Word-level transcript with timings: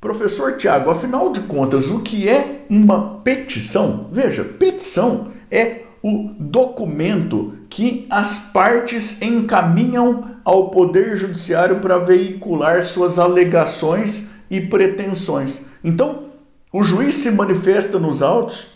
Professor 0.00 0.56
Tiago, 0.56 0.90
afinal 0.90 1.32
de 1.32 1.40
contas, 1.40 1.90
o 1.90 2.00
que 2.00 2.28
é 2.28 2.64
uma 2.70 3.18
petição? 3.24 4.08
Veja, 4.12 4.44
petição 4.44 5.32
é 5.50 5.82
o 6.00 6.30
documento 6.38 7.54
que 7.68 8.06
as 8.08 8.38
partes 8.52 9.20
encaminham 9.20 10.36
ao 10.44 10.70
Poder 10.70 11.16
Judiciário 11.16 11.80
para 11.80 11.98
veicular 11.98 12.84
suas 12.84 13.18
alegações 13.18 14.30
e 14.48 14.60
pretensões. 14.60 15.62
Então, 15.82 16.28
o 16.72 16.84
juiz 16.84 17.16
se 17.16 17.32
manifesta 17.32 17.98
nos 17.98 18.22
autos 18.22 18.68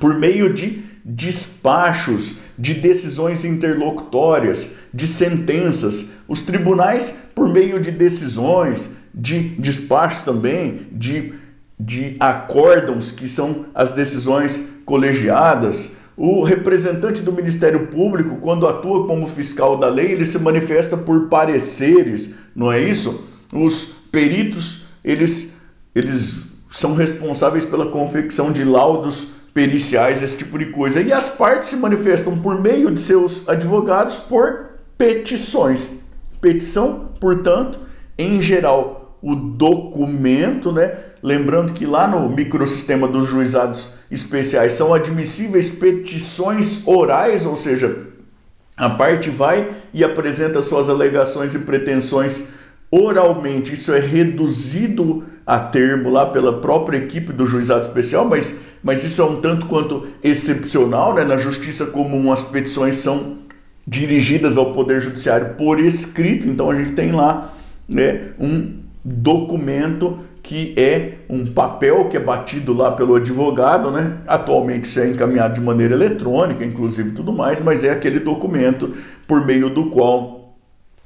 por 0.00 0.14
meio 0.14 0.54
de 0.54 0.84
despachos, 1.04 2.36
de 2.58 2.74
decisões 2.74 3.44
interlocutórias, 3.44 4.76
de 4.92 5.06
sentenças. 5.06 6.10
Os 6.28 6.42
tribunais, 6.42 7.16
por 7.34 7.48
meio 7.48 7.80
de 7.80 7.90
decisões, 7.90 8.90
de 9.14 9.40
despachos 9.58 10.24
também, 10.24 10.88
de, 10.92 11.34
de 11.78 12.16
acórdãos, 12.20 13.10
que 13.10 13.28
são 13.28 13.66
as 13.74 13.90
decisões 13.92 14.62
colegiadas. 14.84 15.96
O 16.16 16.42
representante 16.42 17.22
do 17.22 17.32
Ministério 17.32 17.86
Público, 17.88 18.36
quando 18.36 18.66
atua 18.66 19.06
como 19.06 19.26
fiscal 19.26 19.78
da 19.78 19.88
lei, 19.88 20.12
ele 20.12 20.24
se 20.24 20.38
manifesta 20.38 20.96
por 20.96 21.28
pareceres, 21.28 22.34
não 22.54 22.72
é 22.72 22.80
isso? 22.80 23.26
Os 23.52 23.84
peritos, 24.10 24.86
eles, 25.04 25.54
eles 25.94 26.40
são 26.70 26.94
responsáveis 26.94 27.64
pela 27.64 27.86
confecção 27.86 28.52
de 28.52 28.64
laudos 28.64 29.36
periciais, 29.54 30.22
esse 30.22 30.36
tipo 30.36 30.58
de 30.58 30.66
coisa. 30.66 31.00
E 31.00 31.12
as 31.12 31.30
partes 31.30 31.70
se 31.70 31.76
manifestam 31.76 32.36
por 32.38 32.60
meio 32.60 32.90
de 32.90 33.00
seus 33.00 33.48
advogados 33.48 34.18
por 34.18 34.66
petições. 34.98 36.05
Petição, 36.46 37.08
portanto, 37.18 37.80
em 38.16 38.40
geral, 38.40 39.18
o 39.20 39.34
documento, 39.34 40.70
né? 40.70 40.96
Lembrando 41.20 41.72
que 41.72 41.84
lá 41.84 42.06
no 42.06 42.28
microsistema 42.28 43.08
dos 43.08 43.26
juizados 43.26 43.88
especiais 44.08 44.74
são 44.74 44.94
admissíveis 44.94 45.70
petições 45.70 46.86
orais, 46.86 47.44
ou 47.44 47.56
seja, 47.56 47.96
a 48.76 48.88
parte 48.88 49.28
vai 49.28 49.68
e 49.92 50.04
apresenta 50.04 50.62
suas 50.62 50.88
alegações 50.88 51.52
e 51.56 51.58
pretensões 51.58 52.50
oralmente. 52.88 53.74
Isso 53.74 53.92
é 53.92 53.98
reduzido 53.98 55.24
a 55.44 55.58
termo 55.58 56.10
lá 56.10 56.26
pela 56.26 56.60
própria 56.60 56.98
equipe 56.98 57.32
do 57.32 57.44
juizado 57.44 57.80
especial, 57.80 58.24
mas, 58.24 58.60
mas 58.84 59.02
isso 59.02 59.20
é 59.20 59.24
um 59.24 59.40
tanto 59.40 59.66
quanto 59.66 60.06
excepcional, 60.22 61.12
né? 61.12 61.24
Na 61.24 61.38
justiça 61.38 61.86
comum 61.86 62.30
as 62.30 62.44
petições 62.44 62.94
são 62.98 63.45
dirigidas 63.86 64.56
ao 64.56 64.72
Poder 64.72 65.00
Judiciário 65.00 65.54
por 65.54 65.78
escrito, 65.78 66.48
então 66.48 66.70
a 66.70 66.74
gente 66.74 66.92
tem 66.92 67.12
lá 67.12 67.54
né, 67.88 68.30
um 68.38 68.80
documento 69.04 70.18
que 70.42 70.74
é 70.76 71.18
um 71.28 71.44
papel 71.46 72.08
que 72.08 72.16
é 72.16 72.20
batido 72.20 72.72
lá 72.72 72.92
pelo 72.92 73.16
advogado, 73.16 73.90
né? 73.90 74.18
Atualmente 74.28 74.84
isso 74.84 75.00
é 75.00 75.08
encaminhado 75.08 75.54
de 75.54 75.60
maneira 75.60 75.94
eletrônica, 75.94 76.64
inclusive 76.64 77.10
tudo 77.10 77.32
mais, 77.32 77.60
mas 77.60 77.82
é 77.82 77.90
aquele 77.90 78.20
documento 78.20 78.94
por 79.26 79.44
meio 79.44 79.68
do 79.68 79.90
qual 79.90 80.56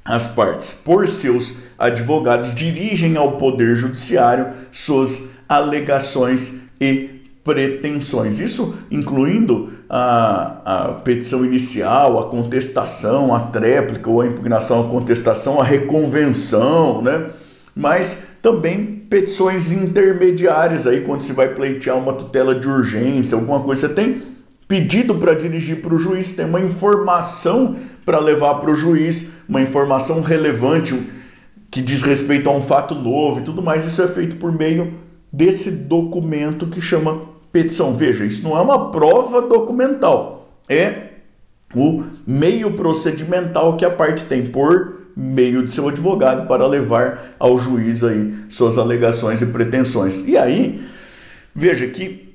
as 0.05 0.27
partes, 0.27 0.73
por 0.73 1.07
seus 1.07 1.57
advogados 1.77 2.53
dirigem 2.53 3.17
ao 3.17 3.33
Poder 3.33 3.75
Judiciário 3.75 4.47
suas 4.71 5.31
alegações 5.49 6.61
e 6.79 7.20
pretensões. 7.43 8.39
Isso 8.39 8.75
incluindo 8.89 9.69
a, 9.89 10.61
a 10.65 10.93
petição 10.93 11.43
inicial, 11.43 12.19
a 12.19 12.27
contestação, 12.27 13.33
a 13.33 13.39
tréplica 13.39 14.09
ou 14.09 14.21
a 14.21 14.27
impugnação, 14.27 14.81
a 14.81 14.89
contestação, 14.89 15.59
a 15.59 15.63
reconvenção, 15.63 17.01
né? 17.01 17.31
Mas 17.75 18.23
também 18.41 18.85
petições 19.09 19.71
intermediárias 19.71 20.87
aí 20.87 21.01
quando 21.01 21.21
se 21.21 21.33
vai 21.33 21.49
pleitear 21.49 21.97
uma 21.97 22.13
tutela 22.13 22.55
de 22.55 22.67
urgência, 22.67 23.35
alguma 23.35 23.59
coisa, 23.59 23.87
você 23.87 23.93
tem 23.93 24.21
pedido 24.67 25.15
para 25.15 25.33
dirigir 25.33 25.81
para 25.81 25.93
o 25.93 25.97
juiz, 25.97 26.31
tem 26.31 26.45
uma 26.45 26.61
informação 26.61 27.75
para 28.05 28.19
levar 28.19 28.55
para 28.55 28.71
o 28.71 28.75
juiz, 28.75 29.31
uma 29.47 29.61
informação 29.61 30.21
relevante, 30.21 30.97
que 31.69 31.81
diz 31.81 32.01
respeito 32.01 32.49
a 32.49 32.53
um 32.53 32.61
fato 32.61 32.95
novo 32.95 33.39
e 33.39 33.43
tudo 33.43 33.61
mais, 33.61 33.85
isso 33.85 34.01
é 34.01 34.07
feito 34.07 34.37
por 34.37 34.51
meio 34.51 34.93
desse 35.31 35.71
documento 35.71 36.67
que 36.67 36.81
chama 36.81 37.30
petição. 37.51 37.95
Veja, 37.95 38.25
isso 38.25 38.43
não 38.43 38.57
é 38.57 38.61
uma 38.61 38.91
prova 38.91 39.41
documental, 39.41 40.49
é 40.69 41.09
o 41.73 42.03
meio 42.27 42.73
procedimental 42.73 43.77
que 43.77 43.85
a 43.85 43.89
parte 43.89 44.23
tem 44.25 44.45
por 44.45 45.01
meio 45.15 45.63
de 45.63 45.71
seu 45.71 45.87
advogado 45.89 46.47
para 46.47 46.65
levar 46.67 47.35
ao 47.37 47.59
juiz 47.59 48.03
aí 48.03 48.33
suas 48.49 48.77
alegações 48.77 49.41
e 49.41 49.45
pretensões. 49.45 50.27
E 50.27 50.37
aí, 50.37 50.85
veja 51.53 51.87
que 51.87 52.33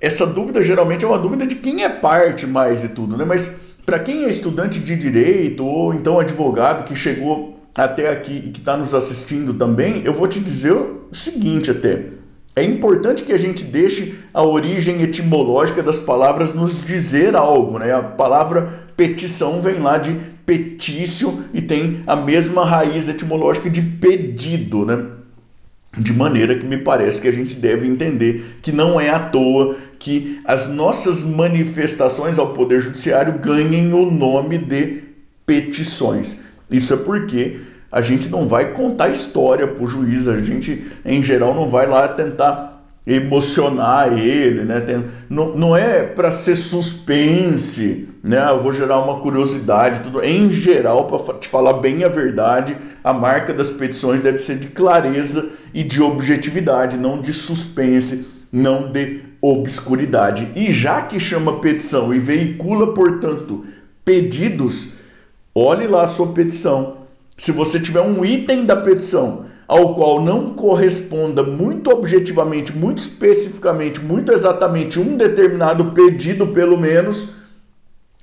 essa 0.00 0.26
dúvida 0.26 0.62
geralmente 0.62 1.04
é 1.04 1.08
uma 1.08 1.18
dúvida 1.18 1.46
de 1.46 1.54
quem 1.54 1.84
é 1.84 1.88
parte 1.88 2.46
mais 2.46 2.84
e 2.84 2.90
tudo, 2.90 3.16
né? 3.16 3.24
Mas 3.24 3.58
para 3.84 3.98
quem 3.98 4.24
é 4.24 4.28
estudante 4.28 4.78
de 4.80 4.96
direito 4.96 5.64
ou 5.64 5.94
então 5.94 6.18
advogado 6.18 6.84
que 6.84 6.94
chegou 6.94 7.60
até 7.74 8.10
aqui 8.10 8.44
e 8.46 8.50
que 8.50 8.60
está 8.60 8.76
nos 8.76 8.94
assistindo 8.94 9.54
também, 9.54 10.02
eu 10.04 10.12
vou 10.12 10.26
te 10.26 10.40
dizer 10.40 10.72
o 10.72 11.08
seguinte 11.12 11.70
até. 11.70 12.06
É 12.58 12.64
importante 12.64 13.22
que 13.22 13.34
a 13.34 13.38
gente 13.38 13.64
deixe 13.64 14.14
a 14.32 14.42
origem 14.42 15.02
etimológica 15.02 15.82
das 15.82 15.98
palavras 15.98 16.54
nos 16.54 16.82
dizer 16.82 17.36
algo, 17.36 17.78
né? 17.78 17.92
A 17.92 18.02
palavra 18.02 18.86
petição 18.96 19.60
vem 19.60 19.74
lá 19.74 19.98
de 19.98 20.16
petício 20.46 21.44
e 21.52 21.60
tem 21.60 22.02
a 22.06 22.16
mesma 22.16 22.64
raiz 22.64 23.10
etimológica 23.10 23.68
de 23.68 23.82
pedido, 23.82 24.86
né? 24.86 25.04
De 25.98 26.14
maneira 26.14 26.58
que 26.58 26.64
me 26.64 26.78
parece 26.78 27.20
que 27.20 27.28
a 27.28 27.32
gente 27.32 27.56
deve 27.56 27.86
entender 27.86 28.58
que 28.62 28.72
não 28.72 28.98
é 28.98 29.10
à 29.10 29.18
toa 29.18 29.76
que 29.98 30.40
as 30.42 30.66
nossas 30.66 31.22
manifestações 31.22 32.38
ao 32.38 32.54
Poder 32.54 32.80
Judiciário 32.80 33.38
ganhem 33.38 33.92
o 33.92 34.10
nome 34.10 34.56
de 34.56 35.02
petições. 35.44 36.40
Isso 36.70 36.94
é 36.94 36.96
porque 36.96 37.58
a 37.90 38.00
gente 38.00 38.28
não 38.28 38.48
vai 38.48 38.72
contar 38.72 39.08
história 39.08 39.66
para 39.66 39.84
o 39.84 39.88
juiz, 39.88 40.28
a 40.28 40.40
gente, 40.40 40.86
em 41.04 41.22
geral, 41.22 41.54
não 41.54 41.68
vai 41.68 41.86
lá 41.86 42.08
tentar 42.08 42.76
emocionar 43.06 44.18
ele, 44.18 44.64
né? 44.64 44.80
Tem, 44.80 45.04
não, 45.30 45.54
não 45.54 45.76
é 45.76 46.02
para 46.02 46.32
ser 46.32 46.56
suspense, 46.56 48.08
né? 48.22 48.44
Eu 48.50 48.60
vou 48.60 48.72
gerar 48.72 48.98
uma 48.98 49.20
curiosidade, 49.20 50.00
tudo. 50.00 50.22
Em 50.24 50.50
geral, 50.50 51.06
para 51.06 51.38
te 51.38 51.46
falar 51.46 51.74
bem 51.74 52.02
a 52.02 52.08
verdade, 52.08 52.76
a 53.04 53.12
marca 53.12 53.54
das 53.54 53.70
petições 53.70 54.20
deve 54.20 54.38
ser 54.38 54.58
de 54.58 54.68
clareza 54.68 55.50
e 55.72 55.84
de 55.84 56.02
objetividade, 56.02 56.96
não 56.96 57.20
de 57.20 57.32
suspense, 57.32 58.26
não 58.50 58.90
de 58.90 59.20
obscuridade. 59.40 60.48
E 60.56 60.72
já 60.72 61.02
que 61.02 61.20
chama 61.20 61.60
petição 61.60 62.12
e 62.12 62.18
veicula, 62.18 62.92
portanto, 62.92 63.64
pedidos, 64.04 64.94
olhe 65.54 65.86
lá 65.86 66.02
a 66.02 66.08
sua 66.08 66.26
petição. 66.32 67.05
Se 67.36 67.52
você 67.52 67.78
tiver 67.78 68.00
um 68.00 68.24
item 68.24 68.64
da 68.64 68.76
petição 68.76 69.46
ao 69.68 69.94
qual 69.94 70.20
não 70.22 70.54
corresponda 70.54 71.42
muito 71.42 71.90
objetivamente, 71.90 72.72
muito 72.72 72.98
especificamente, 72.98 74.00
muito 74.00 74.32
exatamente 74.32 75.00
um 75.00 75.16
determinado 75.16 75.86
pedido, 75.86 76.46
pelo 76.48 76.78
menos, 76.78 77.30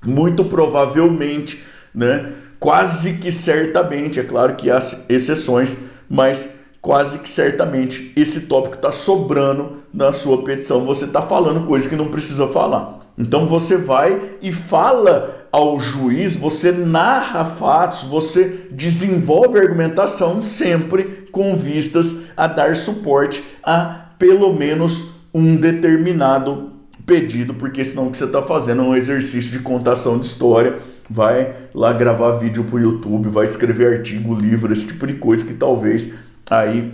muito 0.05 0.45
provavelmente, 0.45 1.63
né? 1.93 2.31
Quase 2.59 3.15
que 3.15 3.29
certamente, 3.31 4.21
é 4.21 4.23
claro 4.23 4.55
que 4.55 4.71
há 4.71 4.79
exceções, 5.09 5.75
mas 6.09 6.55
quase 6.81 7.19
que 7.19 7.29
certamente 7.29 8.13
esse 8.15 8.41
tópico 8.41 8.75
está 8.75 8.91
sobrando 8.91 9.83
na 9.93 10.13
sua 10.13 10.43
petição. 10.43 10.85
Você 10.85 11.05
está 11.05 11.21
falando 11.21 11.65
coisas 11.65 11.89
que 11.89 11.95
não 11.95 12.07
precisa 12.07 12.47
falar. 12.47 12.99
Então 13.17 13.45
você 13.45 13.75
vai 13.75 14.37
e 14.41 14.51
fala 14.51 15.42
ao 15.53 15.79
juiz, 15.79 16.35
você 16.35 16.71
narra 16.71 17.45
fatos, 17.45 18.05
você 18.05 18.67
desenvolve 18.71 19.59
argumentação 19.59 20.41
sempre 20.41 21.27
com 21.31 21.55
vistas 21.55 22.23
a 22.35 22.47
dar 22.47 22.75
suporte 22.75 23.43
a 23.63 24.07
pelo 24.17 24.51
menos 24.51 25.11
um 25.31 25.55
determinado 25.55 26.71
pedido, 27.05 27.53
porque 27.53 27.85
senão 27.85 28.07
o 28.07 28.11
que 28.11 28.17
você 28.17 28.23
está 28.23 28.41
fazendo 28.41 28.81
é 28.81 28.85
um 28.85 28.95
exercício 28.95 29.51
de 29.51 29.59
contação 29.59 30.17
de 30.17 30.25
história. 30.25 30.79
Vai 31.07 31.53
lá 31.71 31.93
gravar 31.93 32.31
vídeo 32.39 32.63
para 32.63 32.77
o 32.77 32.79
YouTube, 32.79 33.29
vai 33.29 33.45
escrever 33.45 33.99
artigo, 33.99 34.33
livro, 34.33 34.73
esse 34.73 34.87
tipo 34.87 35.05
de 35.05 35.13
coisa 35.13 35.45
que 35.45 35.53
talvez 35.53 36.15
aí 36.49 36.91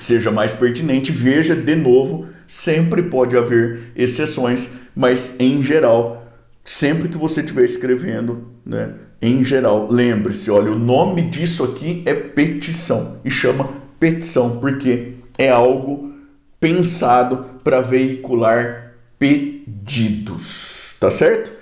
seja 0.00 0.30
mais 0.30 0.52
pertinente. 0.52 1.10
Veja 1.10 1.56
de 1.56 1.74
novo, 1.74 2.26
sempre 2.46 3.02
pode 3.02 3.36
haver 3.36 3.90
exceções 3.96 4.68
mas 4.94 5.36
em 5.38 5.62
geral, 5.62 6.21
sempre 6.64 7.08
que 7.08 7.18
você 7.18 7.40
estiver 7.40 7.64
escrevendo, 7.64 8.48
né, 8.64 8.94
em 9.20 9.44
geral, 9.44 9.88
lembre-se, 9.90 10.50
olha, 10.50 10.72
o 10.72 10.78
nome 10.78 11.22
disso 11.22 11.62
aqui 11.64 12.02
é 12.04 12.14
petição 12.14 13.20
e 13.24 13.30
chama 13.30 13.68
petição 14.00 14.58
porque 14.58 15.14
é 15.38 15.48
algo 15.48 16.12
pensado 16.58 17.60
para 17.62 17.80
veicular 17.80 18.94
pedidos, 19.18 20.94
tá 20.98 21.10
certo? 21.10 21.61